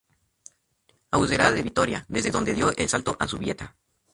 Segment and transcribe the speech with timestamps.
[1.17, 3.75] Aurrerá de Vitoria, desde donde dio el salto a Zubieta.